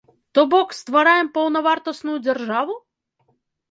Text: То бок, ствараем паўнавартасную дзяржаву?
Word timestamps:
То 0.37 0.45
бок, 0.53 0.73
ствараем 0.79 1.31
паўнавартасную 1.37 2.19
дзяржаву? 2.27 2.83